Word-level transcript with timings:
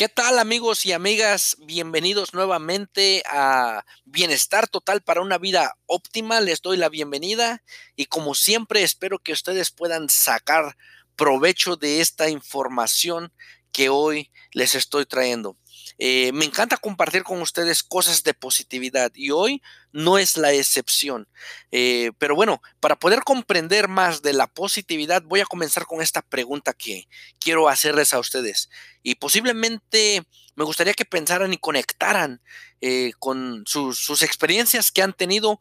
¿Qué 0.00 0.08
tal 0.08 0.38
amigos 0.38 0.86
y 0.86 0.92
amigas? 0.92 1.58
Bienvenidos 1.58 2.32
nuevamente 2.32 3.22
a 3.26 3.84
Bienestar 4.06 4.66
Total 4.66 5.02
para 5.02 5.20
una 5.20 5.36
vida 5.36 5.76
óptima. 5.84 6.40
Les 6.40 6.62
doy 6.62 6.78
la 6.78 6.88
bienvenida 6.88 7.62
y 7.96 8.06
como 8.06 8.34
siempre 8.34 8.82
espero 8.82 9.18
que 9.18 9.34
ustedes 9.34 9.70
puedan 9.70 10.08
sacar 10.08 10.78
provecho 11.16 11.76
de 11.76 12.00
esta 12.00 12.30
información 12.30 13.30
que 13.72 13.90
hoy 13.90 14.32
les 14.52 14.74
estoy 14.74 15.04
trayendo. 15.04 15.58
Eh, 16.02 16.32
me 16.32 16.46
encanta 16.46 16.78
compartir 16.78 17.24
con 17.24 17.42
ustedes 17.42 17.82
cosas 17.82 18.22
de 18.22 18.32
positividad 18.32 19.12
y 19.14 19.32
hoy 19.32 19.62
no 19.92 20.16
es 20.16 20.38
la 20.38 20.50
excepción. 20.50 21.28
Eh, 21.72 22.12
pero 22.16 22.34
bueno, 22.34 22.62
para 22.80 22.98
poder 22.98 23.20
comprender 23.20 23.86
más 23.86 24.22
de 24.22 24.32
la 24.32 24.46
positividad, 24.46 25.22
voy 25.22 25.40
a 25.40 25.44
comenzar 25.44 25.84
con 25.84 26.00
esta 26.00 26.22
pregunta 26.22 26.72
que 26.72 27.06
quiero 27.38 27.68
hacerles 27.68 28.14
a 28.14 28.18
ustedes. 28.18 28.70
Y 29.02 29.16
posiblemente 29.16 30.24
me 30.54 30.64
gustaría 30.64 30.94
que 30.94 31.04
pensaran 31.04 31.52
y 31.52 31.58
conectaran 31.58 32.40
eh, 32.80 33.12
con 33.18 33.64
sus 33.66 34.22
experiencias 34.22 34.90
que 34.90 35.02
han 35.02 35.12
tenido 35.12 35.60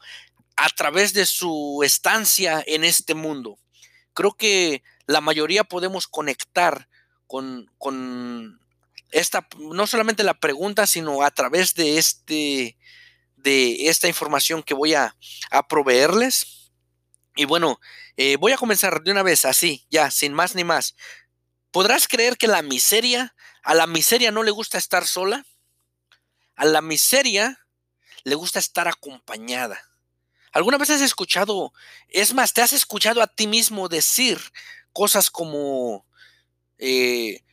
a 0.55 0.69
través 0.69 1.11
de 1.11 1.25
su 1.25 1.81
estancia 1.83 2.63
en 2.65 2.85
este 2.85 3.13
mundo. 3.13 3.59
Creo 4.13 4.31
que 4.31 4.83
la 5.05 5.19
mayoría 5.19 5.65
podemos 5.65 6.07
conectar 6.07 6.87
con, 7.27 7.69
con 7.77 8.59
esta, 9.11 9.47
no 9.57 9.87
solamente 9.87 10.23
la 10.23 10.39
pregunta, 10.39 10.85
sino 10.87 11.23
a 11.23 11.31
través 11.31 11.75
de, 11.75 11.97
este, 11.97 12.77
de 13.35 13.89
esta 13.89 14.07
información 14.07 14.63
que 14.63 14.73
voy 14.73 14.93
a, 14.93 15.15
proveerles. 15.67 16.71
Y 17.35 17.45
bueno, 17.45 17.79
eh, 18.17 18.37
voy 18.37 18.51
a 18.51 18.57
comenzar 18.57 19.01
de 19.01 19.11
una 19.11 19.23
vez 19.23 19.45
así, 19.45 19.85
ya, 19.89 20.11
sin 20.11 20.33
más 20.33 20.55
ni 20.55 20.63
más. 20.63 20.95
¿Podrás 21.71 22.07
creer 22.07 22.37
que 22.37 22.47
la 22.47 22.61
miseria, 22.61 23.35
a 23.63 23.75
la 23.75 23.87
miseria 23.87 24.31
no 24.31 24.43
le 24.43 24.51
gusta 24.51 24.77
estar 24.77 25.05
sola? 25.05 25.45
A 26.55 26.65
la 26.65 26.81
miseria 26.81 27.59
le 28.23 28.35
gusta 28.35 28.59
estar 28.59 28.87
acompañada. 28.87 29.79
¿Alguna 30.51 30.77
vez 30.77 30.89
has 30.89 31.01
escuchado, 31.01 31.73
es 32.07 32.33
más, 32.33 32.53
te 32.53 32.61
has 32.61 32.73
escuchado 32.73 33.21
a 33.21 33.27
ti 33.27 33.45
mismo 33.45 33.87
decir 33.87 34.39
cosas 34.93 35.29
como, 35.29 36.07
eh, 36.79 37.43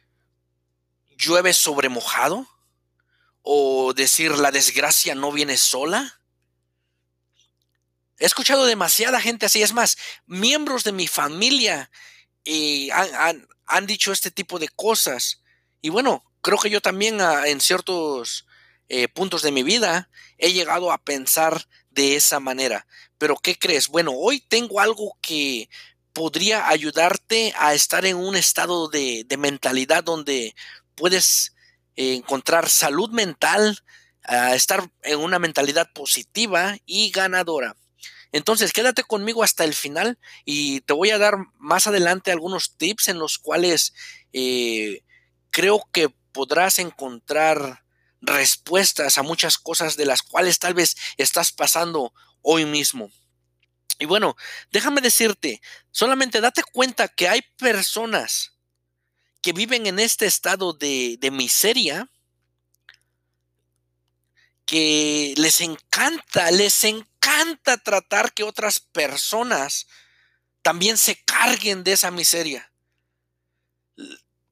llueve 1.16 1.52
sobre 1.52 1.88
mojado? 1.88 2.46
¿O 3.42 3.92
decir 3.94 4.32
la 4.38 4.50
desgracia 4.50 5.14
no 5.14 5.30
viene 5.32 5.56
sola? 5.56 6.20
He 8.18 8.24
escuchado 8.24 8.64
demasiada 8.64 9.20
gente 9.20 9.46
así. 9.46 9.62
Es 9.62 9.72
más, 9.72 9.96
miembros 10.26 10.84
de 10.84 10.92
mi 10.92 11.06
familia 11.06 11.90
eh, 12.44 12.88
han, 12.92 13.86
dicho 13.86 14.12
este 14.12 14.30
tipo 14.30 14.58
de 14.58 14.68
cosas. 14.68 15.42
Y 15.82 15.90
bueno, 15.90 16.24
creo 16.40 16.58
que 16.58 16.70
yo 16.70 16.80
también 16.80 17.20
ah, 17.20 17.46
en 17.46 17.60
ciertos 17.60 18.46
eh, 18.88 19.08
puntos 19.08 19.42
de 19.42 19.52
mi 19.52 19.62
vida 19.62 20.08
he 20.38 20.52
llegado 20.52 20.92
a 20.92 20.98
pensar 20.98 21.68
de 21.90 22.16
esa 22.16 22.40
manera. 22.40 22.86
Pero 23.18 23.36
¿qué 23.36 23.58
crees? 23.58 23.88
Bueno, 23.88 24.12
hoy 24.12 24.40
tengo 24.40 24.80
algo 24.80 25.18
que 25.20 25.68
podría 26.12 26.68
ayudarte 26.68 27.52
a 27.58 27.74
estar 27.74 28.06
en 28.06 28.16
un 28.16 28.36
estado 28.36 28.88
de, 28.88 29.24
de 29.26 29.36
mentalidad 29.36 30.02
donde 30.02 30.54
puedes 30.96 31.54
eh, 31.96 32.14
encontrar 32.14 32.68
salud 32.68 33.10
mental, 33.10 33.78
estar 34.54 34.90
en 35.04 35.20
una 35.20 35.38
mentalidad 35.38 35.92
positiva 35.92 36.76
y 36.84 37.12
ganadora. 37.12 37.76
Entonces, 38.32 38.72
quédate 38.72 39.02
conmigo 39.02 39.42
hasta 39.42 39.64
el 39.64 39.74
final 39.74 40.18
y 40.44 40.80
te 40.82 40.92
voy 40.92 41.10
a 41.10 41.18
dar 41.18 41.36
más 41.58 41.86
adelante 41.86 42.32
algunos 42.32 42.76
tips 42.76 43.08
en 43.08 43.18
los 43.18 43.38
cuales 43.38 43.94
eh, 44.32 45.04
creo 45.50 45.88
que 45.92 46.10
podrás 46.32 46.78
encontrar 46.78 47.84
respuestas 48.20 49.16
a 49.16 49.22
muchas 49.22 49.58
cosas 49.58 49.96
de 49.96 50.06
las 50.06 50.22
cuales 50.22 50.58
tal 50.58 50.74
vez 50.74 50.96
estás 51.16 51.52
pasando 51.52 52.12
hoy 52.42 52.66
mismo. 52.66 53.10
Y 53.98 54.04
bueno, 54.04 54.36
déjame 54.70 55.00
decirte, 55.00 55.62
solamente 55.90 56.42
date 56.42 56.62
cuenta 56.62 57.08
que 57.08 57.28
hay 57.28 57.40
personas 57.56 58.55
que 59.46 59.52
viven 59.52 59.86
en 59.86 60.00
este 60.00 60.26
estado 60.26 60.72
de, 60.72 61.20
miseria, 61.30 62.10
que 64.64 65.34
les 65.36 65.60
encanta, 65.60 66.50
les 66.50 66.82
encanta 66.82 67.76
tratar 67.78 68.32
que 68.32 68.42
otras 68.42 68.80
personas 68.80 69.86
también 70.62 70.96
se 70.98 71.22
carguen 71.22 71.84
de 71.84 71.92
esa 71.92 72.10
miseria. 72.10 72.72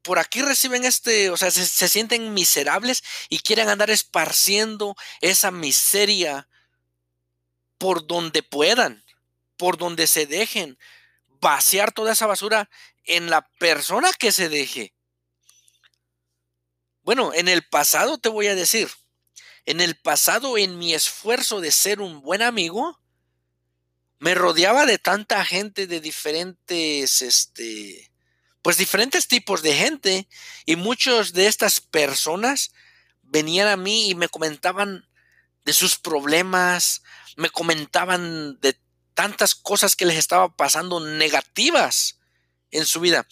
Por 0.02 0.20
aquí 0.20 0.42
reciben 0.42 0.84
este, 0.84 1.28
o 1.30 1.36
sea, 1.36 1.50
se, 1.50 1.66
se, 1.66 1.88
sienten 1.88 2.32
miserables 2.32 3.02
y 3.28 3.40
quieren 3.40 3.70
andar 3.70 3.90
esparciendo 3.90 4.94
esa 5.20 5.50
miseria 5.50 6.46
por 7.78 8.06
donde 8.06 8.44
puedan, 8.44 9.04
por 9.56 9.76
donde 9.76 10.06
se 10.06 10.26
dejen, 10.26 10.78
vaciar 11.44 11.92
toda 11.92 12.14
esa 12.14 12.26
basura 12.26 12.70
en 13.04 13.28
la 13.28 13.46
persona 13.58 14.10
que 14.14 14.32
se 14.32 14.48
deje. 14.48 14.94
Bueno, 17.02 17.34
en 17.34 17.48
el 17.48 17.62
pasado 17.68 18.16
te 18.16 18.30
voy 18.30 18.46
a 18.46 18.54
decir, 18.54 18.88
en 19.66 19.82
el 19.82 19.94
pasado 19.94 20.56
en 20.56 20.78
mi 20.78 20.94
esfuerzo 20.94 21.60
de 21.60 21.70
ser 21.70 22.00
un 22.00 22.22
buen 22.22 22.40
amigo, 22.40 22.98
me 24.20 24.34
rodeaba 24.34 24.86
de 24.86 24.96
tanta 24.96 25.44
gente 25.44 25.86
de 25.86 26.00
diferentes, 26.00 27.20
este, 27.20 28.10
pues 28.62 28.78
diferentes 28.78 29.28
tipos 29.28 29.60
de 29.60 29.74
gente 29.74 30.28
y 30.64 30.76
muchos 30.76 31.34
de 31.34 31.46
estas 31.46 31.78
personas 31.78 32.72
venían 33.22 33.68
a 33.68 33.76
mí 33.76 34.08
y 34.08 34.14
me 34.14 34.30
comentaban 34.30 35.06
de 35.66 35.74
sus 35.74 35.98
problemas, 35.98 37.02
me 37.36 37.50
comentaban 37.50 38.58
de 38.60 38.78
tantas 39.14 39.54
cosas 39.54 39.96
que 39.96 40.06
les 40.06 40.18
estaba 40.18 40.54
pasando 40.54 41.00
negativas 41.00 42.18
en 42.70 42.84
su 42.84 43.00
vida. 43.00 43.26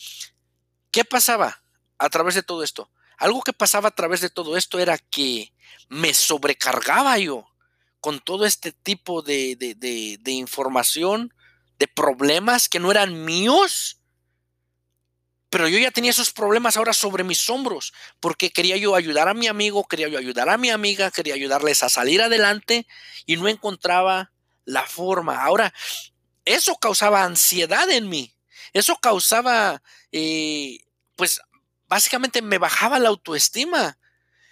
¿Qué 0.90 1.04
pasaba 1.04 1.62
a 1.98 2.08
través 2.08 2.34
de 2.34 2.42
todo 2.42 2.62
esto? 2.62 2.90
Algo 3.18 3.42
que 3.42 3.52
pasaba 3.52 3.88
a 3.88 3.94
través 3.94 4.20
de 4.20 4.30
todo 4.30 4.56
esto 4.56 4.78
era 4.78 4.98
que 4.98 5.52
me 5.88 6.14
sobrecargaba 6.14 7.18
yo 7.18 7.46
con 8.00 8.18
todo 8.18 8.46
este 8.46 8.72
tipo 8.72 9.22
de, 9.22 9.56
de, 9.56 10.30
información, 10.32 11.32
de 11.78 11.86
problemas 11.86 12.68
que 12.68 12.80
no 12.80 12.90
eran 12.90 13.24
míos. 13.24 14.00
Pero 15.50 15.68
yo 15.68 15.78
ya 15.78 15.90
tenía 15.90 16.10
esos 16.10 16.32
problemas 16.32 16.76
ahora 16.76 16.94
sobre 16.94 17.22
mis 17.22 17.48
hombros, 17.48 17.92
porque 18.18 18.50
quería 18.50 18.76
yo 18.76 18.96
ayudar 18.96 19.28
a 19.28 19.34
mi 19.34 19.46
amigo, 19.46 19.86
quería 19.86 20.08
yo 20.08 20.18
ayudar 20.18 20.48
a 20.48 20.58
mi 20.58 20.70
amiga, 20.70 21.10
quería 21.10 21.34
ayudarles 21.34 21.82
a 21.82 21.88
salir 21.88 22.22
adelante 22.22 22.86
y 23.26 23.36
no 23.36 23.48
encontraba 23.48 24.32
la 24.64 24.86
forma. 24.86 25.42
Ahora, 25.42 25.72
eso 26.44 26.76
causaba 26.76 27.24
ansiedad 27.24 27.90
en 27.90 28.08
mí. 28.08 28.34
Eso 28.72 28.96
causaba, 28.96 29.82
eh, 30.12 30.80
pues, 31.16 31.40
básicamente 31.88 32.42
me 32.42 32.58
bajaba 32.58 32.98
la 32.98 33.10
autoestima. 33.10 33.98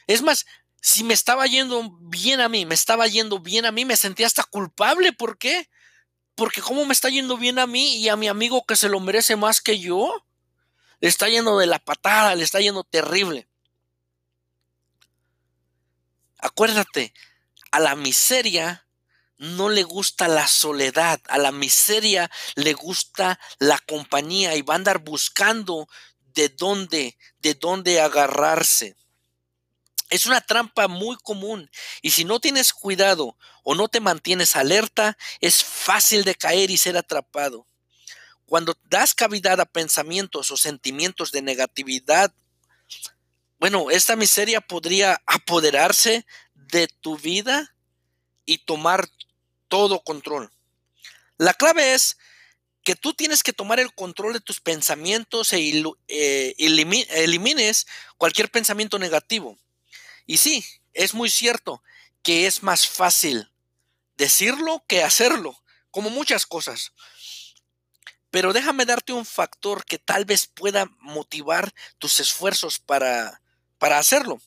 Es 0.07 0.23
más, 0.23 0.47
si 0.81 1.05
me 1.05 1.15
estaba 1.15 1.47
yendo 1.47 1.91
bien 2.01 2.41
a 2.41 2.49
mí, 2.49 2.67
me 2.67 2.75
estaba 2.75 3.07
yendo 3.07 3.39
bien 3.39 3.67
a 3.67 3.73
mí, 3.73 3.85
me 3.85 3.97
sentía 3.97 4.27
hasta 4.27 4.45
culpable. 4.45 5.13
¿Por 5.13 5.39
qué? 5.39 5.69
Porque 6.35 6.63
cómo 6.63 6.85
me 6.85 6.93
está 6.93 7.09
yendo 7.09 7.37
bien 7.37 7.59
a 7.59 7.67
mí 7.67 7.97
y 7.97 8.09
a 8.09 8.17
mi 8.17 8.29
amigo 8.29 8.65
que 8.67 8.77
se 8.77 8.89
lo 8.89 9.01
merece 9.01 9.37
más 9.37 9.61
que 9.61 9.79
yo, 9.79 10.27
le 11.01 11.09
está 11.09 11.29
yendo 11.29 11.59
de 11.59 11.67
la 11.67 11.79
patada, 11.79 12.35
le 12.35 12.45
está 12.45 12.61
yendo 12.61 12.85
terrible. 12.85 13.49
Acuérdate, 16.39 17.13
a 17.71 17.81
la 17.81 17.95
miseria 17.95 18.87
no 19.41 19.71
le 19.71 19.85
gusta 19.85 20.29
la 20.29 20.47
soledad, 20.47 21.19
a 21.29 21.39
la 21.39 21.51
miseria 21.51 22.31
le 22.57 22.75
gusta 22.75 23.41
la 23.59 23.79
compañía 23.79 24.55
y 24.55 24.61
va 24.61 24.75
a 24.75 24.77
andar 24.77 24.99
buscando 24.99 25.89
de 26.35 26.51
dónde, 26.51 27.17
de 27.39 27.55
dónde 27.55 28.03
agarrarse. 28.03 28.97
Es 30.11 30.27
una 30.27 30.43
trampa 30.43 30.89
muy 30.89 31.17
común 31.17 31.71
y 32.03 32.11
si 32.11 32.25
no 32.25 32.39
tienes 32.39 32.75
cuidado 32.75 33.39
o 33.63 33.75
no 33.75 33.89
te 33.89 34.01
mantienes 34.01 34.57
alerta, 34.57 35.17
es 35.41 35.65
fácil 35.65 36.25
de 36.25 36.35
caer 36.35 36.71
y 36.71 36.77
ser 36.77 36.99
atrapado. 36.99 37.67
Cuando 38.45 38.77
das 38.91 39.15
cavidad 39.15 39.59
a 39.59 39.65
pensamientos 39.65 40.51
o 40.51 40.59
sentimientos 40.59 41.33
de 41.33 41.41
negatividad, 41.41 42.35
bueno, 43.59 43.91
esta 43.91 44.17
miseria 44.17 44.61
podría 44.61 45.23
apoderarse 45.25 46.27
de 46.55 46.89
tu 46.89 47.17
vida 47.17 47.75
y 48.45 48.59
tomar 48.59 49.09
todo 49.71 50.03
control. 50.03 50.53
La 51.39 51.55
clave 51.55 51.95
es 51.95 52.19
que 52.83 52.95
tú 52.95 53.15
tienes 53.15 53.43
que 53.43 53.55
tomar 53.55 53.81
el 53.81 53.95
control 53.95 54.35
de 54.35 54.41
tus 54.41 54.61
pensamientos 54.61 55.55
e 55.55 55.83
eh, 56.09 56.55
elimines 56.59 57.87
cualquier 58.19 58.51
pensamiento 58.51 58.99
negativo. 58.99 59.59
Y 60.27 60.37
sí, 60.37 60.63
es 60.93 61.15
muy 61.15 61.31
cierto 61.31 61.83
que 62.23 62.47
es 62.47 62.63
más 62.63 62.87
fácil 62.87 63.51
decirlo 64.19 64.85
que 64.87 65.03
hacerlo, 65.03 65.59
como 65.91 66.11
muchas 66.11 66.45
cosas. 66.45 66.93
Pero 68.31 68.53
déjame 68.53 68.85
darte 68.85 69.15
un 69.15 69.25
factor 69.25 69.87
que 69.87 69.99
tal 69.99 70.27
vez 70.27 70.47
pueda 70.47 70.91
motivar 71.01 71.73
tus 71.99 72.21
esfuerzos 72.21 72.79
para 72.79 73.41
para 73.81 73.99
hacerlo. 73.99 74.41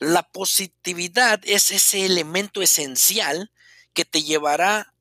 La 0.00 0.24
positividad 0.24 1.40
es 1.44 1.70
ese 1.70 2.04
elemento 2.04 2.62
esencial 2.62 3.52
que 3.94 4.04
te 4.04 4.22
llevará 4.22 4.94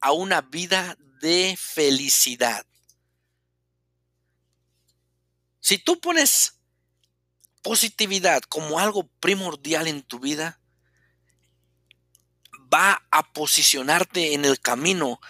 a 0.00 0.12
una 0.12 0.42
vida 0.42 0.96
de 1.20 1.56
felicidad. 1.58 2.66
Si 5.60 5.78
tú 5.78 6.00
pones 6.00 6.60
positividad 7.62 8.42
como 8.42 8.78
algo 8.78 9.08
primordial 9.18 9.88
en 9.88 10.02
tu 10.02 10.20
vida, 10.20 10.60
va 12.72 13.04
a 13.10 13.32
posicionarte 13.32 14.34
en 14.34 14.44
el 14.44 14.60
camino 14.60 15.20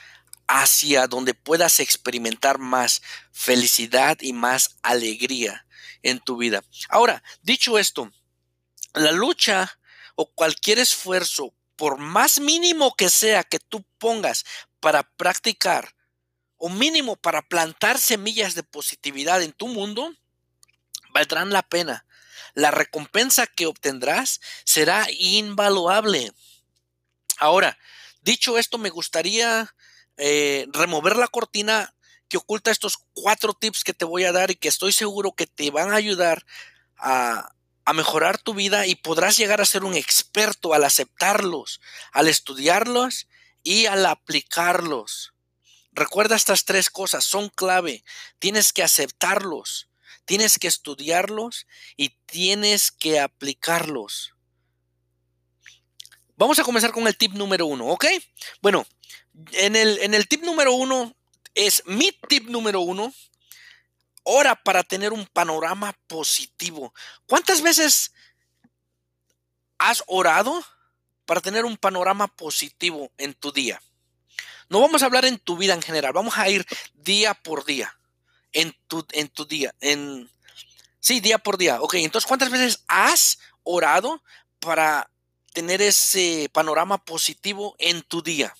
hacia 0.47 1.07
donde 1.07 1.35
puedas 1.35 1.81
experimentar 1.81 2.59
más 2.59 3.03
felicidad 3.33 4.19
y 4.21 4.33
más 4.33 4.77
alegría 4.83 5.67
en 6.03 6.21
tu 6.21 6.37
vida. 6.37 6.63
Ahora, 6.89 7.23
dicho 7.43 7.79
esto, 7.79 8.13
la 8.95 9.13
lucha 9.13 9.79
o 10.15 10.31
cualquier 10.31 10.79
esfuerzo, 10.79 11.55
por 11.77 11.99
más 11.99 12.41
mínimo 12.41 12.95
que 12.95 13.11
sea 13.11 13.45
que 13.45 13.59
tú 13.59 13.85
pongas 13.99 14.45
para 14.81 15.03
practicar, 15.17 15.95
o 16.59 16.69
mínimo 16.69 17.17
para 17.17 17.43
plantar 17.43 17.99
semillas 17.99 18.55
de 18.55 18.63
positividad 18.63 19.43
en 19.43 19.53
tu 19.53 19.69
mundo, 19.69 20.15
valdrán 21.13 21.51
la 21.51 21.63
pena. 21.63 22.07
La 22.55 22.71
recompensa 22.71 23.47
que 23.47 23.67
obtendrás 23.67 24.41
será 24.65 25.07
invaluable. 25.19 26.33
Ahora, 27.39 27.79
dicho 28.23 28.57
esto, 28.57 28.79
me 28.79 28.89
gustaría 28.89 29.75
eh, 30.17 30.67
remover 30.73 31.17
la 31.17 31.29
cortina 31.29 31.95
que 32.29 32.39
oculta 32.39 32.71
estos 32.71 32.99
cuatro 33.13 33.53
tips 33.53 33.85
que 33.85 33.95
te 33.95 34.05
voy 34.05 34.25
a 34.25 34.33
dar 34.33 34.51
y 34.51 34.57
que 34.57 34.69
estoy 34.69 34.93
seguro 34.93 35.33
que 35.33 35.47
te 35.47 35.71
van 35.71 35.93
a 35.93 35.97
ayudar 35.97 36.45
a, 36.97 37.56
a 37.87 37.93
mejorar 37.93 38.37
tu 38.37 38.53
vida 38.53 38.87
y 38.87 38.97
podrás 38.97 39.37
llegar 39.39 39.61
a 39.61 39.65
ser 39.65 39.85
un 39.85 39.95
experto 39.95 40.75
al 40.75 40.83
aceptarlos, 40.85 41.81
al 42.13 42.27
estudiarlos 42.27 43.29
y 43.63 43.87
al 43.87 44.05
aplicarlos. 44.05 45.33
Recuerda 45.93 46.35
estas 46.35 46.65
tres 46.65 46.91
cosas, 46.91 47.25
son 47.25 47.49
clave. 47.49 48.05
Tienes 48.41 48.73
que 48.73 48.83
aceptarlos, 48.83 49.89
tienes 50.25 50.59
que 50.59 50.67
estudiarlos 50.67 51.69
y 51.97 52.11
tienes 52.27 52.91
que 52.91 53.21
aplicarlos. 53.21 54.35
Vamos 56.37 56.59
a 56.59 56.65
comenzar 56.65 56.91
con 56.91 57.07
el 57.07 57.17
tip 57.17 57.33
número 57.35 57.67
uno, 57.67 57.87
¿ok? 57.87 58.05
Bueno, 58.61 58.85
en 59.53 59.77
el, 59.77 59.99
en 60.01 60.13
el 60.13 60.27
tip 60.27 60.43
número 60.43 60.73
uno 60.73 61.17
es 61.55 61.85
mi 61.87 62.11
tip 62.29 62.49
número 62.49 62.81
uno. 62.81 63.15
Ora 64.29 64.57
para 64.57 64.83
tener 64.83 65.13
un 65.13 65.25
panorama 65.27 65.97
positivo. 66.09 66.93
¿Cuántas 67.27 67.63
veces 67.63 68.13
has 69.79 70.03
orado 70.07 70.65
para 71.25 71.41
tener 71.41 71.65
un 71.65 71.77
panorama 71.77 72.27
positivo 72.27 73.13
en 73.19 73.35
tu 73.35 73.53
día? 73.53 73.81
No 74.69 74.81
vamos 74.81 75.03
a 75.03 75.07
hablar 75.07 75.25
en 75.25 75.39
tu 75.39 75.57
vida 75.57 75.75
en 75.75 75.83
general, 75.83 76.13
vamos 76.13 76.37
a 76.39 76.49
ir 76.49 76.67
día 76.95 77.35
por 77.35 77.65
día. 77.65 77.97
En 78.53 78.75
tu, 78.89 79.07
en 79.13 79.29
tu 79.29 79.45
día, 79.45 79.75
en... 79.81 80.31
Sí, 80.99 81.21
día 81.21 81.39
por 81.39 81.57
día. 81.57 81.81
Ok, 81.83 81.95
entonces, 81.95 82.27
¿cuántas 82.27 82.51
veces 82.51 82.83
has 82.89 83.39
orado 83.63 84.23
para 84.59 85.09
tener 85.57 85.81
ese 85.81 86.51
panorama 86.53 86.99
positivo 86.99 87.77
en 87.79 88.03
tu 88.03 88.21
día. 88.23 88.55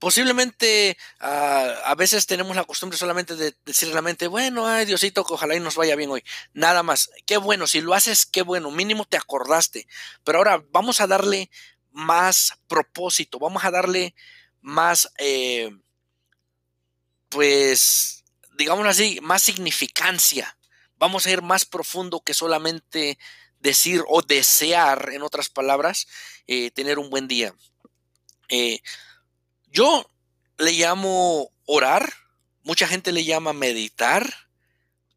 Posiblemente 0.00 0.96
ah, 1.20 1.74
a 1.84 1.94
veces 1.94 2.24
tenemos 2.26 2.56
la 2.56 2.64
costumbre 2.64 2.96
solamente 2.96 3.36
de 3.36 3.54
decirle 3.66 3.92
a 3.92 3.96
la 3.96 4.02
mente, 4.02 4.28
bueno, 4.28 4.66
ay 4.66 4.86
Diosito, 4.86 5.24
que 5.26 5.34
ojalá 5.34 5.54
y 5.54 5.60
nos 5.60 5.76
vaya 5.76 5.94
bien 5.94 6.10
hoy. 6.10 6.24
Nada 6.54 6.82
más. 6.82 7.10
Qué 7.26 7.36
bueno, 7.36 7.66
si 7.66 7.82
lo 7.82 7.92
haces, 7.92 8.24
qué 8.24 8.40
bueno, 8.40 8.70
mínimo 8.70 9.04
te 9.04 9.18
acordaste. 9.18 9.86
Pero 10.24 10.38
ahora 10.38 10.64
vamos 10.70 11.02
a 11.02 11.06
darle 11.06 11.50
más 11.92 12.54
propósito, 12.66 13.38
vamos 13.38 13.62
a 13.64 13.70
darle 13.70 14.14
más, 14.62 15.12
eh, 15.18 15.70
pues, 17.28 18.24
digamos 18.56 18.86
así, 18.86 19.18
más 19.20 19.42
significancia. 19.42 20.56
Vamos 20.96 21.26
a 21.26 21.30
ir 21.30 21.42
más 21.42 21.66
profundo 21.66 22.20
que 22.20 22.32
solamente 22.32 23.18
decir 23.58 24.02
o 24.08 24.22
desear, 24.22 25.10
en 25.12 25.20
otras 25.20 25.50
palabras, 25.50 26.06
eh, 26.46 26.70
tener 26.70 26.98
un 26.98 27.10
buen 27.10 27.28
día. 27.28 27.54
Eh, 28.48 28.80
yo 29.70 30.08
le 30.58 30.72
llamo 30.72 31.50
orar, 31.66 32.12
mucha 32.62 32.86
gente 32.86 33.12
le 33.12 33.24
llama 33.24 33.52
meditar, 33.52 34.48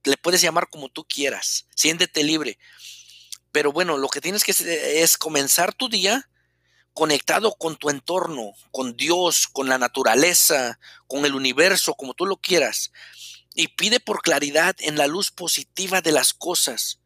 le 0.04 0.18
puedes 0.18 0.42
llamar 0.42 0.70
como 0.70 0.90
tú 0.90 1.06
quieras, 1.06 1.68
siéntete 1.76 2.24
libre. 2.24 2.58
Pero 3.52 3.72
bueno, 3.72 3.98
lo 3.98 4.10
que 4.10 4.22
tienes 4.22 4.44
que 4.44 4.52
hacer 4.52 4.68
es 4.68 5.18
comenzar 5.18 5.74
tu 5.74 5.90
día 5.90 6.30
conectado 6.94 7.56
con 7.56 7.76
tu 7.76 7.90
entorno, 7.90 8.54
con 8.72 8.96
Dios, 8.96 9.48
con 9.48 9.68
la 9.68 9.78
naturaleza, 9.78 10.80
con 11.08 11.26
el 11.26 11.36
universo, 11.36 11.96
como 11.96 12.14
tú 12.14 12.26
lo 12.26 12.38
quieras. 12.38 12.92
Y 13.56 13.70
pide 13.70 14.00
por 14.00 14.22
claridad 14.22 14.76
en 14.80 14.98
la 14.98 15.08
luz 15.08 15.32
positiva 15.32 16.02
de 16.02 16.12
las 16.12 16.34
cosas. 16.34 17.00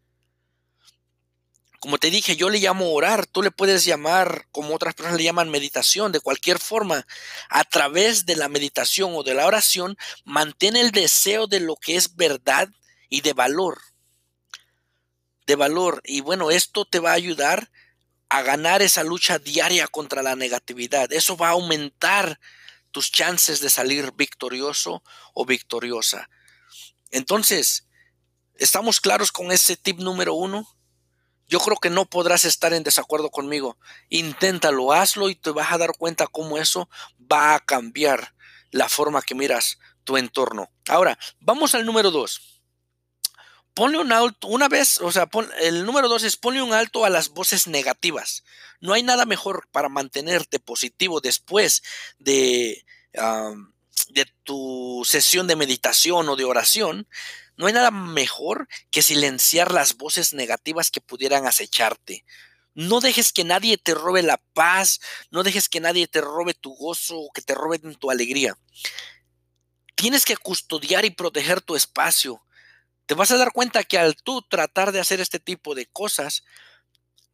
Como 1.87 1.99
te 1.99 2.11
dije, 2.11 2.35
yo 2.35 2.49
le 2.49 2.59
llamo 2.59 2.91
orar, 2.91 3.27
tú 3.27 3.41
le 3.41 3.49
puedes 3.49 3.85
llamar, 3.85 4.49
como 4.51 4.75
otras 4.75 4.93
personas 4.93 5.17
le 5.17 5.23
llaman 5.23 5.49
meditación, 5.49 6.11
de 6.11 6.19
cualquier 6.19 6.59
forma. 6.59 7.07
A 7.47 7.63
través 7.63 8.25
de 8.25 8.35
la 8.35 8.49
meditación 8.49 9.13
o 9.15 9.23
de 9.23 9.33
la 9.33 9.45
oración, 9.45 9.95
mantén 10.25 10.75
el 10.75 10.91
deseo 10.91 11.47
de 11.47 11.61
lo 11.61 11.77
que 11.77 11.95
es 11.95 12.17
verdad 12.17 12.67
y 13.07 13.21
de 13.21 13.31
valor. 13.31 13.79
De 15.45 15.55
valor. 15.55 16.01
Y 16.03 16.19
bueno, 16.19 16.51
esto 16.51 16.83
te 16.83 16.99
va 16.99 17.11
a 17.11 17.13
ayudar 17.13 17.71
a 18.27 18.41
ganar 18.41 18.81
esa 18.81 19.05
lucha 19.05 19.39
diaria 19.39 19.87
contra 19.87 20.21
la 20.21 20.35
negatividad. 20.35 21.13
Eso 21.13 21.37
va 21.37 21.47
a 21.47 21.51
aumentar 21.51 22.37
tus 22.91 23.13
chances 23.13 23.61
de 23.61 23.69
salir 23.69 24.11
victorioso 24.11 25.03
o 25.33 25.45
victoriosa. 25.45 26.29
Entonces, 27.11 27.87
¿estamos 28.55 28.99
claros 28.99 29.31
con 29.31 29.53
ese 29.53 29.77
tip 29.77 29.99
número 29.99 30.33
uno? 30.33 30.67
Yo 31.47 31.59
creo 31.59 31.77
que 31.77 31.89
no 31.89 32.05
podrás 32.05 32.43
estar 32.45 32.73
en 32.73 32.83
desacuerdo 32.83 33.29
conmigo. 33.29 33.77
Inténtalo, 34.09 34.91
hazlo 34.91 35.29
y 35.29 35.35
te 35.35 35.51
vas 35.51 35.71
a 35.71 35.77
dar 35.77 35.93
cuenta 35.97 36.27
cómo 36.27 36.57
eso 36.57 36.89
va 37.31 37.55
a 37.55 37.59
cambiar 37.59 38.33
la 38.71 38.89
forma 38.89 39.21
que 39.21 39.35
miras 39.35 39.79
tu 40.03 40.17
entorno. 40.17 40.69
Ahora, 40.87 41.17
vamos 41.39 41.73
al 41.73 41.85
número 41.85 42.11
dos. 42.11 42.61
Ponle 43.73 43.99
un 43.99 44.11
alto, 44.11 44.47
una 44.47 44.67
vez, 44.67 44.99
o 45.01 45.11
sea, 45.11 45.29
el 45.61 45.85
número 45.85 46.09
dos 46.09 46.23
es 46.23 46.35
ponle 46.35 46.63
un 46.63 46.73
alto 46.73 47.05
a 47.05 47.09
las 47.09 47.29
voces 47.29 47.67
negativas. 47.67 48.43
No 48.81 48.93
hay 48.93 49.03
nada 49.03 49.25
mejor 49.25 49.67
para 49.71 49.87
mantenerte 49.87 50.59
positivo 50.59 51.21
después 51.21 51.83
de, 52.17 52.83
de 54.09 54.25
tu 54.43 55.03
sesión 55.05 55.47
de 55.47 55.55
meditación 55.55 56.27
o 56.27 56.35
de 56.35 56.43
oración 56.43 57.07
no 57.57 57.65
hay 57.65 57.73
nada 57.73 57.89
mejor 57.89 58.67
que 58.91 59.01
silenciar 59.01 59.71
las 59.71 59.97
voces 59.97 60.33
negativas 60.33 60.91
que 60.91 61.01
pudieran 61.01 61.47
acecharte. 61.47 62.23
No 62.75 63.01
dejes 63.01 63.33
que 63.33 63.43
nadie 63.43 63.79
te 63.79 63.95
robe 63.95 64.21
la 64.21 64.37
paz, 64.53 64.99
no 65.31 65.41
dejes 65.41 65.67
que 65.67 65.79
nadie 65.79 66.07
te 66.07 66.21
robe 66.21 66.53
tu 66.53 66.75
gozo 66.75 67.17
o 67.17 67.31
que 67.31 67.41
te 67.41 67.55
roben 67.55 67.95
tu 67.95 68.11
alegría. 68.11 68.55
Tienes 69.95 70.23
que 70.23 70.37
custodiar 70.37 71.03
y 71.05 71.09
proteger 71.09 71.61
tu 71.61 71.75
espacio. 71.75 72.43
Te 73.07 73.15
vas 73.15 73.31
a 73.31 73.37
dar 73.37 73.51
cuenta 73.51 73.83
que 73.83 73.97
al 73.97 74.15
tú 74.15 74.43
tratar 74.43 74.91
de 74.91 74.99
hacer 74.99 75.19
este 75.19 75.39
tipo 75.39 75.73
de 75.73 75.87
cosas, 75.87 76.43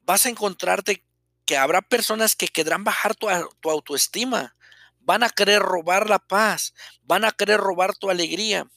vas 0.03 0.25
a 0.25 0.30
encontrarte 0.30 1.03
que 1.46 1.58
habrá 1.58 1.82
personas 1.82 2.38
que 2.38 2.48
querrán 2.48 2.86
bajar 2.86 3.15
tu, 3.15 3.27
tu 3.60 3.70
autoestima, 3.70 4.56
van 5.01 5.24
a 5.24 5.30
querer 5.30 5.62
robar 5.62 6.10
la 6.10 6.20
paz, 6.20 6.74
van 7.01 7.25
a 7.25 7.32
querer 7.32 7.60
robar 7.60 7.94
tu 7.94 8.10
alegría 8.10 8.70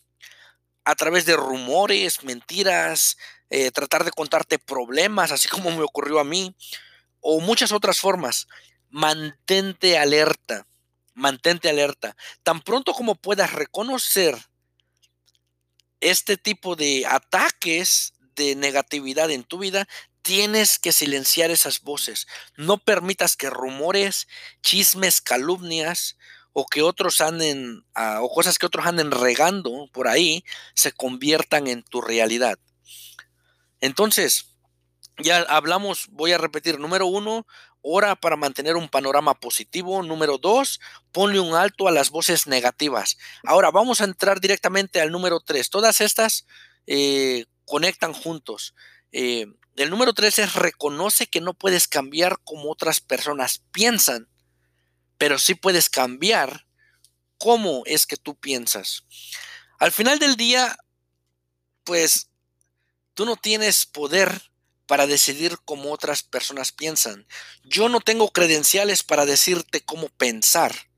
a 0.87 0.95
través 0.95 1.27
de 1.27 1.37
rumores, 1.37 2.23
mentiras, 2.23 3.19
eh, 3.51 3.73
tratar 3.73 4.05
de 4.05 4.13
contarte 4.13 4.61
problemas, 4.61 5.33
así 5.33 5.49
como 5.49 5.73
me 5.73 5.83
ocurrió 5.83 6.21
a 6.21 6.25
mí, 6.25 6.55
o 7.21 7.41
muchas 7.41 7.73
otras 7.73 7.99
formas. 7.99 8.47
Mantente 8.89 9.99
alerta, 9.99 10.69
mantente 11.13 11.69
alerta. 11.69 12.17
Tan 12.45 12.61
pronto 12.61 12.95
como 12.95 13.17
puedas 13.17 13.53
reconocer 13.53 14.39
este 16.01 16.37
tipo 16.37 16.77
de 16.77 17.05
ataques 17.05 18.15
de 18.37 18.55
negatividad 18.55 19.29
en 19.33 19.43
tu 19.43 19.59
vida, 19.59 19.89
tienes 20.23 20.79
que 20.79 20.93
silenciar 20.93 21.51
esas 21.51 21.81
voces. 21.81 22.29
No 22.57 22.79
permitas 22.79 23.35
que 23.35 23.51
rumores, 23.51 24.29
chismes, 24.63 25.21
calumnias 25.21 26.17
o 26.59 26.65
que 26.65 26.81
otros 26.81 27.21
anden, 27.21 27.85
ah, 27.93 28.21
o 28.23 28.31
cosas 28.31 28.59
que 28.59 28.65
otros 28.65 28.87
anden 28.87 29.11
regando 29.11 29.91
por 29.93 30.09
ahí, 30.09 30.43
se 30.73 30.91
conviertan 30.91 31.67
en 31.67 31.83
tu 31.83 32.01
realidad. 32.01 32.59
Entonces, 33.83 34.57
ya 35.19 35.43
hablamos, 35.43 36.07
voy 36.09 36.33
a 36.33 36.39
repetir, 36.39 36.81
número 36.81 37.09
uno, 37.09 37.47
ora 37.83 38.17
para 38.17 38.37
mantener 38.37 38.77
un 38.77 38.89
panorama 38.89 39.39
positivo. 39.39 40.03
Número 40.03 40.39
dos, 40.39 40.81
ponle 41.13 41.41
un 41.41 41.55
alto 41.55 41.89
a 41.89 41.93
las 41.93 42.09
voces 42.09 42.47
negativas. 42.47 43.19
Ahora 43.45 43.71
vamos 43.71 44.01
a 44.01 44.05
entrar 44.05 44.41
directamente 44.41 45.03
al 45.03 45.13
número 45.13 45.41
tres. 45.41 45.69
Todas 45.69 46.01
estas 46.01 46.47
eh, 46.87 47.45
conectan 47.67 48.15
juntos. 48.15 48.75
Eh, 49.13 49.45
el 49.77 49.91
número 49.91 50.15
tres 50.15 50.39
es 50.39 50.55
reconoce 50.55 51.27
que 51.27 51.43
no 51.43 51.53
puedes 51.53 51.87
cambiar 51.87 52.39
como 52.45 52.73
otras 52.73 53.03
personas 53.03 53.63
piensan, 53.73 54.27
pero 55.19 55.39
sí 55.39 55.55
puedes 55.55 55.89
cambiar 55.91 56.67
cómo 57.39 57.83
es 57.87 58.07
que 58.07 58.17
tú 58.17 58.35
piensas. 58.37 59.05
Al 59.79 59.93
final 59.93 60.19
del 60.19 60.37
día, 60.37 60.79
pues 61.85 62.31
tú 63.15 63.25
no 63.27 63.37
tienes 63.37 63.87
poder 63.87 64.51
para 64.87 65.07
decidir 65.07 65.59
cómo 65.65 65.93
otras 65.93 66.23
personas 66.23 66.73
piensan. 66.73 67.27
Yo 67.65 67.89
no 67.89 68.01
tengo 68.01 68.31
credenciales 68.31 69.03
para 69.03 69.27
decirte 69.27 69.85
cómo 69.85 70.09
pensar. 70.09 70.91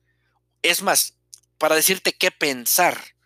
Es 0.63 0.83
más, 0.83 1.15
para 1.59 1.75
decirte 1.75 2.13
qué 2.13 2.31
pensar. 2.31 3.17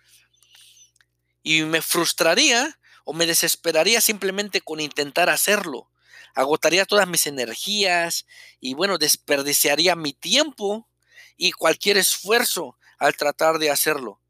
Y 1.42 1.62
me 1.62 1.82
frustraría 1.82 2.78
o 3.04 3.12
me 3.12 3.26
desesperaría 3.26 4.00
simplemente 4.00 4.60
con 4.60 4.80
intentar 4.80 5.28
hacerlo. 5.28 5.91
Agotaría 6.34 6.86
todas 6.86 7.06
mis 7.06 7.26
energías 7.26 8.26
y 8.60 8.74
bueno, 8.74 8.98
desperdiciaría 8.98 9.96
mi 9.96 10.12
tiempo 10.12 10.88
y 11.36 11.52
cualquier 11.52 11.96
esfuerzo 11.96 12.78
al 12.98 13.16
tratar 13.16 13.58
de 13.58 13.70
hacerlo. 13.70 14.20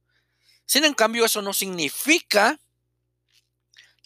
Sin 0.67 0.85
en 0.85 0.95
cambio, 0.95 1.25
eso 1.25 1.43
no 1.43 1.53
significa 1.53 2.59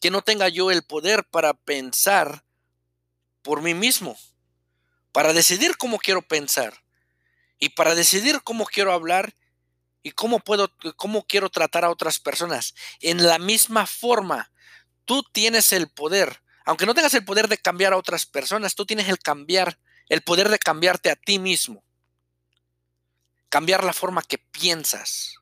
que 0.00 0.10
no 0.10 0.22
tenga 0.22 0.48
yo 0.48 0.70
el 0.70 0.82
poder 0.82 1.24
para 1.24 1.54
pensar 1.54 2.44
por 3.42 3.62
mí 3.62 3.74
mismo, 3.74 4.18
para 5.12 5.32
decidir 5.32 5.76
cómo 5.76 5.98
quiero 5.98 6.22
pensar 6.22 6.82
y 7.58 7.70
para 7.70 7.94
decidir 7.94 8.42
cómo 8.42 8.66
quiero 8.66 8.92
hablar 8.92 9.34
y 10.02 10.10
cómo 10.12 10.40
puedo 10.40 10.72
cómo 10.96 11.26
quiero 11.26 11.50
tratar 11.50 11.84
a 11.84 11.90
otras 11.90 12.18
personas. 12.18 12.74
En 13.00 13.24
la 13.26 13.38
misma 13.38 13.86
forma, 13.86 14.50
tú 15.04 15.22
tienes 15.32 15.72
el 15.72 15.88
poder, 15.88 16.42
aunque 16.66 16.84
no 16.84 16.94
tengas 16.94 17.14
el 17.14 17.24
poder 17.24 17.48
de 17.48 17.58
cambiar 17.58 17.92
a 17.92 17.96
otras 17.96 18.26
personas, 18.26 18.74
tú 18.74 18.84
tienes 18.84 19.08
el 19.08 19.18
cambiar 19.18 19.78
el 20.08 20.22
poder 20.22 20.48
de 20.48 20.58
cambiarte 20.58 21.10
a 21.10 21.16
ti 21.16 21.38
mismo. 21.38 21.82
Cambiar 23.48 23.84
la 23.84 23.92
forma 23.92 24.22
que 24.22 24.38
piensas. 24.38 25.36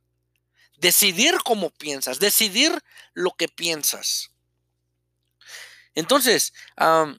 Decidir 0.77 1.37
cómo 1.45 1.71
piensas, 1.71 2.19
decidir 2.19 2.83
lo 3.15 3.33
que 3.33 3.49
piensas. 3.49 4.31
Entonces, 5.95 6.53
¿a 6.77 7.15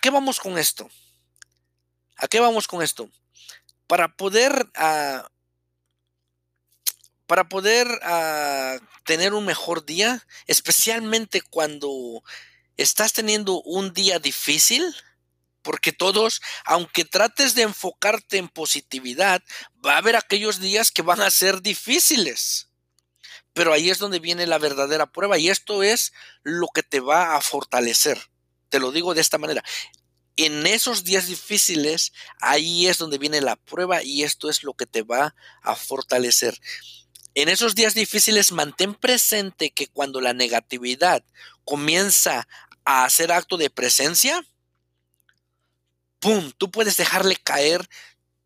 qué 0.00 0.10
vamos 0.10 0.38
con 0.38 0.58
esto? 0.58 0.88
¿A 2.16 2.28
qué 2.28 2.38
vamos 2.40 2.68
con 2.68 2.82
esto? 2.82 3.10
Para 3.86 4.14
poder, 4.14 4.70
ah, 4.76 5.28
para 7.26 7.48
poder 7.48 7.88
ah, 8.02 8.76
tener 9.04 9.34
un 9.34 9.44
mejor 9.44 9.84
día, 9.84 10.26
especialmente 10.46 11.42
cuando 11.42 12.22
estás 12.76 13.12
teniendo 13.12 13.62
un 13.62 13.92
día 13.92 14.18
difícil, 14.18 14.94
porque 15.62 15.92
todos, 15.92 16.42
aunque 16.64 17.04
trates 17.04 17.54
de 17.54 17.62
enfocarte 17.62 18.36
en 18.38 18.48
positividad, 18.48 19.42
va 19.84 19.94
a 19.94 19.98
haber 19.98 20.16
aquellos 20.16 20.60
días 20.60 20.90
que 20.90 21.02
van 21.02 21.20
a 21.20 21.30
ser 21.30 21.62
difíciles. 21.62 22.68
Pero 23.52 23.72
ahí 23.72 23.90
es 23.90 23.98
donde 23.98 24.18
viene 24.18 24.46
la 24.46 24.58
verdadera 24.58 25.06
prueba 25.06 25.38
y 25.38 25.50
esto 25.50 25.82
es 25.82 26.12
lo 26.42 26.68
que 26.74 26.82
te 26.82 27.00
va 27.00 27.36
a 27.36 27.40
fortalecer. 27.40 28.18
Te 28.70 28.80
lo 28.80 28.90
digo 28.92 29.14
de 29.14 29.20
esta 29.20 29.38
manera. 29.38 29.62
En 30.36 30.66
esos 30.66 31.04
días 31.04 31.26
difíciles, 31.26 32.12
ahí 32.40 32.86
es 32.86 32.96
donde 32.96 33.18
viene 33.18 33.42
la 33.42 33.56
prueba 33.56 34.02
y 34.02 34.22
esto 34.22 34.48
es 34.48 34.62
lo 34.62 34.72
que 34.74 34.86
te 34.86 35.02
va 35.02 35.34
a 35.62 35.76
fortalecer. 35.76 36.58
En 37.34 37.48
esos 37.48 37.74
días 37.74 37.94
difíciles, 37.94 38.52
mantén 38.52 38.94
presente 38.94 39.70
que 39.70 39.88
cuando 39.88 40.20
la 40.20 40.34
negatividad 40.34 41.24
comienza 41.64 42.46
a 42.84 43.04
hacer 43.04 43.32
acto 43.32 43.56
de 43.56 43.70
presencia, 43.70 44.44
¡pum! 46.20 46.52
Tú 46.58 46.70
puedes 46.70 46.96
dejarle 46.96 47.36
caer 47.36 47.88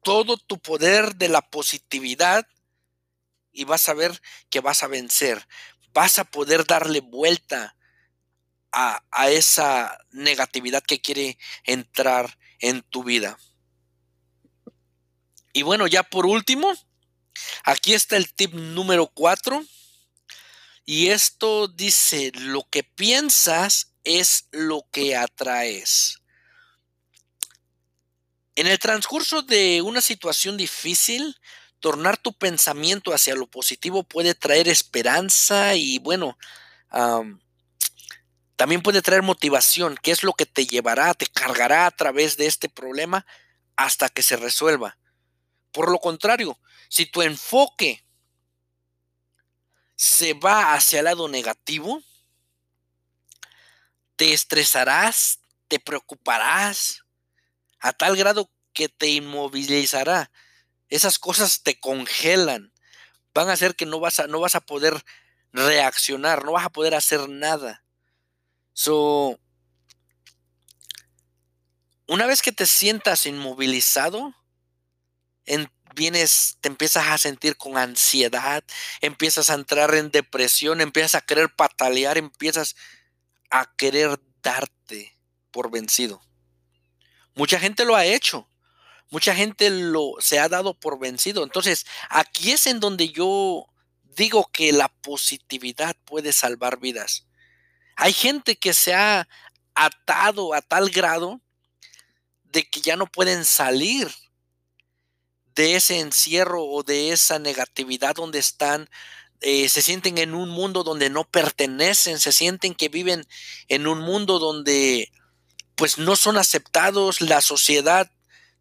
todo 0.02 0.36
tu 0.36 0.58
poder 0.58 1.16
de 1.16 1.28
la 1.28 1.42
positividad 1.42 2.46
y 3.52 3.64
vas 3.64 3.88
a 3.88 3.94
ver 3.94 4.22
que 4.50 4.60
vas 4.60 4.82
a 4.82 4.86
vencer. 4.86 5.48
Vas 5.92 6.18
a 6.18 6.24
poder 6.24 6.64
darle 6.64 7.00
vuelta 7.00 7.76
a, 8.70 9.30
esa 9.30 9.98
negatividad 10.10 10.82
que 10.82 11.00
quiere 11.00 11.38
entrar 11.64 12.38
en 12.60 12.82
tu 12.82 13.02
vida. 13.02 13.38
Y 15.52 15.62
bueno, 15.62 15.86
ya 15.86 16.02
por 16.02 16.26
último, 16.26 16.74
aquí 17.64 17.94
está 17.94 18.16
el 18.16 18.32
tip 18.32 18.54
número 18.54 19.06
4. 19.08 19.64
Y 20.84 21.08
esto 21.08 21.66
dice, 21.66 22.30
lo 22.34 22.68
que 22.70 22.84
piensas 22.84 23.92
es 24.04 24.46
lo 24.52 24.86
que 24.92 25.16
atraes. 25.16 26.20
En 28.54 28.66
el 28.68 28.78
transcurso 28.78 29.42
de 29.42 29.82
una 29.82 30.00
situación 30.00 30.56
difícil, 30.56 31.36
tornar 31.80 32.16
tu 32.16 32.32
pensamiento 32.32 33.12
hacia 33.12 33.34
lo 33.34 33.46
positivo 33.46 34.02
puede 34.02 34.34
traer 34.34 34.68
esperanza 34.68 35.74
y 35.74 35.98
bueno, 35.98 36.38
también 38.56 38.82
puede 38.82 39.02
traer 39.02 39.22
motivación, 39.22 39.96
que 40.02 40.10
es 40.10 40.22
lo 40.22 40.32
que 40.32 40.46
te 40.46 40.66
llevará, 40.66 41.12
te 41.14 41.26
cargará 41.26 41.86
a 41.86 41.90
través 41.90 42.36
de 42.36 42.46
este 42.46 42.68
problema 42.68 43.26
hasta 43.76 44.08
que 44.08 44.22
se 44.22 44.36
resuelva. 44.36 44.96
Por 45.72 45.90
lo 45.90 45.98
contrario, 45.98 46.58
si 46.88 47.06
tu 47.06 47.22
enfoque 47.22 48.04
se 49.94 50.34
va 50.34 50.74
hacia 50.74 51.00
el 51.00 51.06
lado 51.06 51.28
negativo, 51.28 52.02
te 54.16 54.32
estresarás, 54.32 55.40
te 55.68 55.78
preocuparás 55.78 57.04
a 57.80 57.92
tal 57.92 58.16
grado 58.16 58.50
que 58.72 58.88
te 58.88 59.08
inmovilizará 59.08 60.30
esas 60.88 61.18
cosas 61.18 61.62
te 61.62 61.78
congelan. 61.78 62.72
Van 63.34 63.48
a 63.48 63.52
hacer 63.52 63.74
que 63.74 63.86
no 63.86 64.00
vas 64.00 64.20
a, 64.20 64.26
no 64.26 64.40
vas 64.40 64.54
a 64.54 64.60
poder 64.60 65.04
reaccionar, 65.52 66.44
no 66.44 66.52
vas 66.52 66.66
a 66.66 66.70
poder 66.70 66.94
hacer 66.94 67.28
nada. 67.28 67.84
So, 68.72 69.38
una 72.06 72.26
vez 72.26 72.42
que 72.42 72.52
te 72.52 72.66
sientas 72.66 73.26
inmovilizado, 73.26 74.34
vienes, 75.94 76.58
te 76.60 76.68
empiezas 76.68 77.06
a 77.06 77.18
sentir 77.18 77.56
con 77.56 77.78
ansiedad, 77.78 78.64
empiezas 79.00 79.50
a 79.50 79.54
entrar 79.54 79.94
en 79.94 80.10
depresión, 80.10 80.80
empiezas 80.80 81.14
a 81.14 81.20
querer 81.20 81.54
patalear, 81.54 82.18
empiezas 82.18 82.76
a 83.50 83.66
querer 83.76 84.20
darte 84.42 85.18
por 85.50 85.70
vencido. 85.70 86.20
Mucha 87.34 87.58
gente 87.58 87.84
lo 87.84 87.96
ha 87.96 88.04
hecho 88.04 88.48
mucha 89.10 89.34
gente 89.34 89.70
lo 89.70 90.14
se 90.18 90.38
ha 90.38 90.48
dado 90.48 90.74
por 90.74 90.98
vencido. 90.98 91.44
Entonces, 91.44 91.86
aquí 92.10 92.52
es 92.52 92.66
en 92.66 92.80
donde 92.80 93.10
yo 93.10 93.66
digo 94.02 94.50
que 94.52 94.72
la 94.72 94.88
positividad 94.88 95.96
puede 96.04 96.32
salvar 96.32 96.78
vidas. 96.80 97.26
Hay 97.96 98.12
gente 98.12 98.56
que 98.56 98.74
se 98.74 98.94
ha 98.94 99.28
atado 99.74 100.54
a 100.54 100.62
tal 100.62 100.90
grado 100.90 101.40
de 102.44 102.64
que 102.64 102.80
ya 102.80 102.96
no 102.96 103.06
pueden 103.06 103.44
salir 103.44 104.10
de 105.56 105.74
ese 105.74 105.98
encierro 105.98 106.64
o 106.64 106.82
de 106.82 107.12
esa 107.12 107.38
negatividad 107.38 108.14
donde 108.14 108.38
están, 108.38 108.88
eh, 109.40 109.68
se 109.68 109.82
sienten 109.82 110.18
en 110.18 110.34
un 110.34 110.50
mundo 110.50 110.84
donde 110.84 111.10
no 111.10 111.24
pertenecen, 111.24 112.20
se 112.20 112.30
sienten 112.30 112.74
que 112.74 112.90
viven 112.90 113.26
en 113.68 113.86
un 113.86 113.98
mundo 114.00 114.38
donde 114.38 115.10
pues 115.74 115.98
no 115.98 116.14
son 116.14 116.36
aceptados, 116.36 117.20
la 117.20 117.40
sociedad 117.40 118.10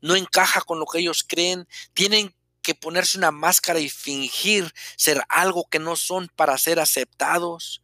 no 0.02 0.16
encaja 0.16 0.62
con 0.62 0.80
lo 0.80 0.86
que 0.86 1.00
ellos 1.00 1.26
creen, 1.28 1.68
tienen 1.94 2.34
que 2.62 2.76
ponerse 2.76 3.18
una 3.18 3.32
máscara 3.32 3.80
y 3.80 3.90
fingir 3.90 4.74
ser 4.96 5.22
algo 5.30 5.68
que 5.70 5.80
no 5.80 5.96
son 5.96 6.30
para 6.36 6.58
ser 6.58 6.80
aceptados. 6.80 7.82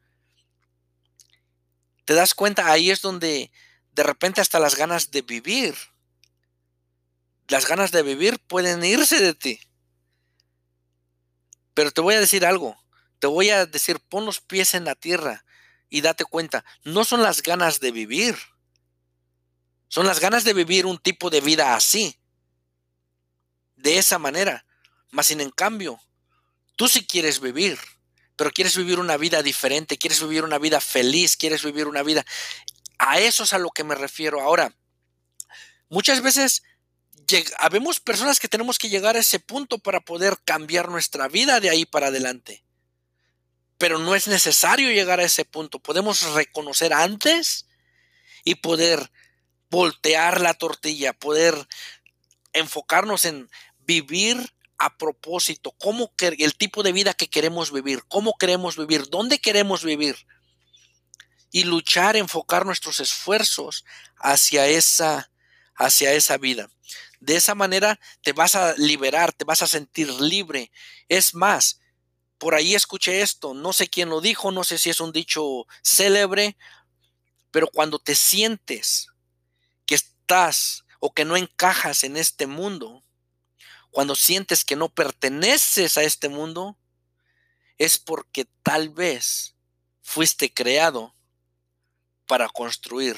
¿Te 2.05 2.13
das 2.13 2.33
cuenta? 2.33 2.71
Ahí 2.71 2.91
es 2.91 3.01
donde 3.01 3.51
de 3.91 4.03
repente 4.03 4.41
hasta 4.41 4.59
las 4.59 4.75
ganas 4.75 5.11
de 5.11 5.21
vivir, 5.21 5.75
las 7.48 7.67
ganas 7.67 7.91
de 7.91 8.03
vivir 8.03 8.39
pueden 8.39 8.83
irse 8.83 9.19
de 9.19 9.33
ti. 9.33 9.60
Pero 11.74 11.91
te 11.91 12.01
voy 12.01 12.15
a 12.15 12.19
decir 12.19 12.45
algo, 12.45 12.77
te 13.19 13.27
voy 13.27 13.50
a 13.50 13.65
decir, 13.65 14.00
pon 14.00 14.25
los 14.25 14.41
pies 14.41 14.74
en 14.74 14.86
la 14.86 14.95
tierra 14.95 15.45
y 15.89 16.01
date 16.01 16.25
cuenta, 16.25 16.65
no 16.83 17.03
son 17.05 17.21
las 17.21 17.41
ganas 17.43 17.79
de 17.79 17.91
vivir, 17.91 18.38
son 19.88 20.07
las 20.07 20.19
ganas 20.19 20.43
de 20.43 20.53
vivir 20.53 20.86
un 20.86 20.98
tipo 20.98 21.29
de 21.29 21.41
vida 21.41 21.75
así, 21.75 22.17
de 23.75 23.98
esa 23.98 24.19
manera. 24.19 24.65
Más 25.12 25.27
sin 25.27 25.41
en 25.41 25.51
cambio, 25.51 26.00
tú 26.77 26.88
sí 26.88 27.05
quieres 27.05 27.41
vivir, 27.41 27.77
pero 28.38 28.51
quieres 28.51 28.77
vivir 28.77 29.00
una 29.00 29.17
vida 29.17 29.43
diferente, 29.43 29.98
quieres 29.98 30.21
vivir 30.21 30.43
una 30.43 30.57
vida 30.57 30.79
feliz, 30.79 31.36
quieres 31.38 31.63
vivir 31.63 31.88
una 31.88 32.03
vida... 32.03 32.25
A 32.98 33.19
eso 33.19 33.43
es 33.43 33.53
a 33.53 33.57
lo 33.57 33.71
que 33.71 33.83
me 33.83 33.95
refiero 33.95 34.39
ahora. 34.39 34.75
Muchas 35.89 36.21
veces 36.21 36.63
habemos 37.59 38.00
personas 38.00 38.39
que 38.39 38.47
tenemos 38.47 38.77
que 38.79 38.89
llegar 38.89 39.15
a 39.15 39.19
ese 39.19 39.39
punto 39.39 39.79
para 39.79 40.01
poder 40.01 40.38
cambiar 40.43 40.89
nuestra 40.89 41.27
vida 41.27 41.59
de 41.59 41.69
ahí 41.69 41.85
para 41.85 42.07
adelante. 42.07 42.63
pero 43.77 43.97
no 43.97 44.13
es 44.13 44.27
necesario 44.27 44.91
llegar 44.91 45.19
a 45.19 45.23
ese 45.23 45.43
punto. 45.43 45.79
Podemos 45.79 46.21
reconocer 46.33 46.93
antes 46.93 47.65
y 48.43 48.55
poder 48.55 49.11
voltear 49.71 50.39
la 50.39 50.53
tortilla, 50.53 51.13
poder 51.13 51.55
enfocarnos 52.53 53.25
en 53.25 53.50
vivir 53.79 54.38
a 54.77 54.97
propósito, 54.97 55.71
cómo 55.79 56.13
el 56.19 56.55
tipo 56.55 56.83
de 56.83 56.91
vida 56.91 57.15
que 57.15 57.27
queremos 57.27 57.71
vivir, 57.71 58.03
cómo 58.07 58.35
queremos 58.38 58.77
vivir, 58.77 59.09
dónde 59.09 59.39
queremos 59.39 59.83
vivir 59.83 60.15
y 61.51 61.63
luchar, 61.63 62.15
enfocar 62.15 62.65
nuestros 62.67 63.00
esfuerzos 63.00 63.83
hacia 64.17 64.67
esa 64.67 65.31
hacia 65.75 66.13
esa 66.13 66.38
vida. 66.38 66.69
De 67.21 67.35
esa 67.35 67.55
manera 67.55 67.99
te 68.23 68.33
vas 68.33 68.55
a 68.55 68.73
liberar, 68.77 69.31
te 69.31 69.45
vas 69.45 69.61
a 69.61 69.67
sentir 69.67 70.09
libre. 70.09 70.71
Es 71.07 71.33
más, 71.35 71.79
por 72.39 72.55
ahí 72.55 72.73
escuché 72.73 73.21
esto, 73.21 73.53
no 73.53 73.71
sé 73.71 73.87
quién 73.87 74.09
lo 74.09 74.19
dijo, 74.19 74.51
no 74.51 74.63
sé 74.63 74.79
si 74.79 74.89
es 74.89 74.99
un 74.99 75.11
dicho 75.11 75.67
célebre, 75.83 76.57
pero 77.51 77.67
cuando 77.67 77.99
te 77.99 78.15
sientes 78.15 79.07
que 79.85 79.93
estás 79.95 80.83
o 80.99 81.13
que 81.13 81.23
no 81.23 81.37
encajas 81.37 82.03
en 82.03 82.17
este 82.17 82.47
mundo, 82.47 83.03
cuando 83.91 84.15
sientes 84.15 84.65
que 84.65 84.75
no 84.75 84.89
perteneces 84.89 85.97
a 85.97 86.03
este 86.03 86.27
mundo, 86.29 86.75
es 87.77 87.99
porque 87.99 88.47
tal 88.63 88.89
vez 88.89 89.55
fuiste 90.01 90.51
creado 90.51 91.13
para 92.25 92.49
construir 92.49 93.17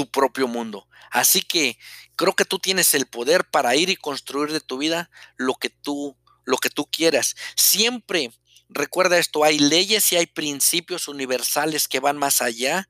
tu 0.00 0.10
propio 0.10 0.48
mundo. 0.48 0.88
Así 1.10 1.42
que 1.42 1.78
creo 2.16 2.34
que 2.34 2.46
tú 2.46 2.58
tienes 2.58 2.94
el 2.94 3.04
poder 3.04 3.44
para 3.44 3.76
ir 3.76 3.90
y 3.90 3.96
construir 3.96 4.50
de 4.50 4.60
tu 4.60 4.78
vida 4.78 5.10
lo 5.36 5.56
que 5.56 5.68
tú 5.68 6.16
lo 6.46 6.56
que 6.56 6.70
tú 6.70 6.86
quieras. 6.86 7.36
Siempre 7.54 8.32
recuerda 8.70 9.18
esto, 9.18 9.44
hay 9.44 9.58
leyes 9.58 10.10
y 10.10 10.16
hay 10.16 10.24
principios 10.24 11.06
universales 11.06 11.86
que 11.86 12.00
van 12.00 12.16
más 12.16 12.40
allá 12.40 12.88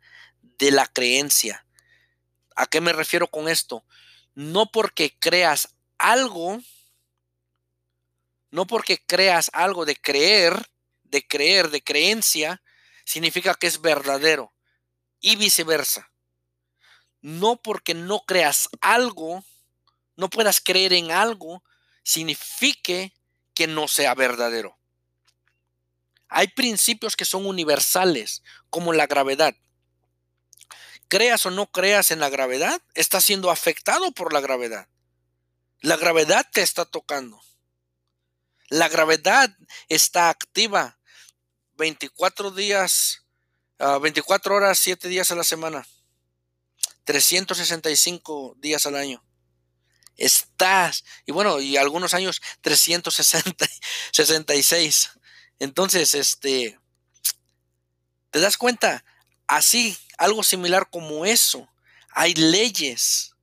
de 0.61 0.71
la 0.71 0.87
creencia. 0.87 1.67
¿A 2.55 2.67
qué 2.67 2.81
me 2.81 2.93
refiero 2.93 3.27
con 3.27 3.49
esto? 3.49 3.85
No 4.37 4.71
porque 4.71 5.17
creas 5.19 5.75
algo, 5.99 6.61
no 8.53 8.69
porque 8.69 9.03
creas 9.05 9.51
algo 9.53 9.85
de 9.85 9.97
creer, 9.97 10.71
de 11.03 11.27
creer, 11.27 11.71
de 11.71 11.83
creencia, 11.83 12.63
significa 13.05 13.57
que 13.57 13.67
es 13.67 13.81
verdadero 13.81 14.55
y 15.19 15.35
viceversa. 15.35 16.10
No 17.21 17.57
porque 17.57 17.95
no 17.95 18.21
creas 18.21 18.69
algo, 18.81 19.45
no 20.17 20.31
puedas 20.31 20.61
creer 20.61 20.93
en 20.93 21.11
algo, 21.11 21.63
signifique 22.03 23.15
que 23.55 23.67
no 23.67 23.89
sea 23.89 24.15
verdadero. 24.15 24.79
Hay 26.29 26.49
principios 26.49 27.17
que 27.17 27.25
son 27.25 27.47
universales, 27.47 28.43
como 28.71 28.93
la 28.93 29.07
gravedad. 29.07 29.55
Creas 31.09 31.45
o 31.45 31.51
no 31.51 31.67
creas 31.67 32.13
en 32.13 32.21
la 32.21 32.29
gravedad, 32.29 32.81
estás 32.95 33.25
siendo 33.25 33.51
afectado 33.51 34.13
por 34.13 34.33
la 34.33 34.41
gravedad. 34.41 34.89
La 35.81 35.97
gravedad 35.97 36.47
te 36.53 36.63
está 36.63 36.85
tocando. 36.85 37.41
La 38.69 38.89
gravedad 38.89 39.57
está 39.89 40.29
activa 40.29 40.99
24 41.77 42.53
días, 42.53 43.25
24 43.79 44.53
ah, 44.53 44.57
horas, 44.57 44.79
7 44.79 45.09
días 45.09 45.33
a 45.33 45.35
la 45.35 45.43
semana, 45.43 45.87
365 47.05 48.57
días 48.59 48.87
al 48.87 48.97
año 48.97 49.23
estás, 50.21 51.05
y 51.27 51.33
bueno, 51.33 51.59
y 51.61 51.77
algunos 51.77 52.15
años 52.15 52.41
366. 52.61 55.11
Entonces, 55.59 56.15
este, 56.15 56.79
¿te 58.31 58.39
das 58.39 58.57
cuenta? 58.57 59.05
Así, 59.47 59.99
algo 60.17 60.45
similar 60.45 60.89
como 60.91 61.25
eso. 61.25 61.69
Hay 62.13 62.35
leyes 62.35 63.35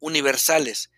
universales 0.00 0.90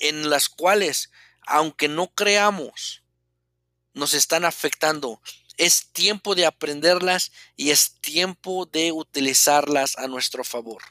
en 0.00 0.28
las 0.28 0.48
cuales, 0.48 1.12
aunque 1.46 1.86
no 1.88 2.12
creamos, 2.14 3.04
nos 3.92 4.14
están 4.14 4.44
afectando. 4.44 5.22
Es 5.60 5.92
tiempo 5.92 6.34
de 6.34 6.46
aprenderlas 6.46 7.32
y 7.54 7.68
es 7.68 8.00
tiempo 8.00 8.64
de 8.64 8.92
utilizarlas 8.92 9.98
a 9.98 10.06
nuestro 10.06 10.42
favor. 10.42 10.82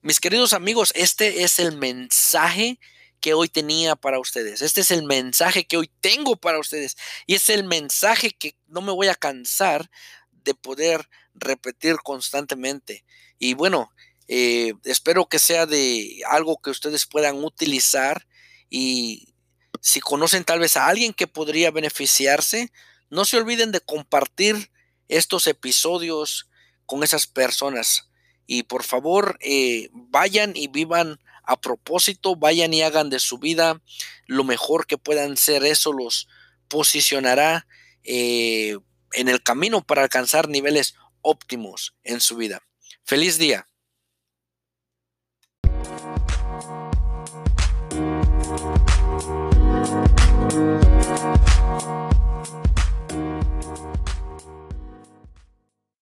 Mis 0.00 0.18
queridos 0.18 0.54
amigos, 0.54 0.92
este 0.94 1.42
es 1.42 1.58
el 1.58 1.76
mensaje 1.76 2.80
que 3.20 3.34
hoy 3.34 3.50
tenía 3.50 3.94
para 3.94 4.18
ustedes. 4.18 4.62
Este 4.62 4.80
es 4.80 4.90
el 4.90 5.02
mensaje 5.02 5.66
que 5.66 5.76
hoy 5.76 5.90
tengo 6.00 6.36
para 6.36 6.58
ustedes. 6.58 6.96
Y 7.26 7.34
es 7.34 7.50
el 7.50 7.64
mensaje 7.64 8.30
que 8.30 8.56
no 8.66 8.80
me 8.80 8.92
voy 8.92 9.08
a 9.08 9.14
cansar 9.14 9.90
de 10.30 10.54
poder 10.54 11.10
repetir 11.34 11.96
constantemente. 11.96 13.04
Y 13.38 13.52
bueno, 13.52 13.92
eh, 14.26 14.72
espero 14.84 15.28
que 15.28 15.38
sea 15.38 15.66
de 15.66 16.22
algo 16.30 16.62
que 16.62 16.70
ustedes 16.70 17.04
puedan 17.04 17.44
utilizar 17.44 18.26
y 18.70 19.34
si 19.82 20.00
conocen 20.00 20.44
tal 20.44 20.60
vez 20.60 20.78
a 20.78 20.86
alguien 20.86 21.12
que 21.12 21.26
podría 21.26 21.70
beneficiarse, 21.70 22.72
no 23.10 23.24
se 23.24 23.36
olviden 23.36 23.72
de 23.72 23.80
compartir 23.80 24.70
estos 25.08 25.46
episodios 25.46 26.48
con 26.86 27.02
esas 27.04 27.26
personas. 27.26 28.10
Y 28.46 28.64
por 28.64 28.82
favor, 28.82 29.38
eh, 29.40 29.88
vayan 29.92 30.56
y 30.56 30.68
vivan 30.68 31.18
a 31.42 31.60
propósito, 31.60 32.36
vayan 32.36 32.74
y 32.74 32.82
hagan 32.82 33.10
de 33.10 33.20
su 33.20 33.38
vida 33.38 33.80
lo 34.26 34.44
mejor 34.44 34.86
que 34.86 34.98
puedan 34.98 35.36
ser. 35.36 35.64
Eso 35.64 35.92
los 35.92 36.28
posicionará 36.68 37.66
eh, 38.02 38.76
en 39.12 39.28
el 39.28 39.42
camino 39.42 39.82
para 39.82 40.02
alcanzar 40.02 40.48
niveles 40.48 40.94
óptimos 41.22 41.94
en 42.04 42.20
su 42.20 42.36
vida. 42.36 42.62
Feliz 43.04 43.38
día. 43.38 43.66